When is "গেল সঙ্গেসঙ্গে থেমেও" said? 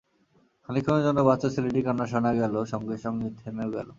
2.33-3.69